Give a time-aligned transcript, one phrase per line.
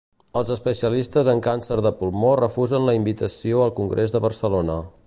[0.39, 4.83] Els especialistes en càncer de pulmó refusen la invitació al congrés de Barcelona